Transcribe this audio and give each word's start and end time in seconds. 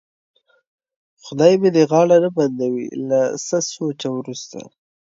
خدای 1.23 1.53
مې 1.61 1.69
دې 1.75 1.83
غاړه 1.91 2.17
نه 2.23 2.29
بندوي، 2.37 2.87
له 3.09 3.21
څه 3.45 3.57
سوچه 3.73 4.07
وروسته. 4.17 4.59